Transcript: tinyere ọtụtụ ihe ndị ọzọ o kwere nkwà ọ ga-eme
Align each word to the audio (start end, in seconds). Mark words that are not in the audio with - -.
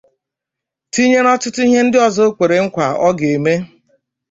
tinyere 0.91 1.27
ọtụtụ 1.35 1.61
ihe 1.65 1.79
ndị 1.85 1.97
ọzọ 2.07 2.21
o 2.29 2.33
kwere 2.35 2.57
nkwà 2.65 2.85
ọ 3.07 3.09
ga-eme 3.17 3.53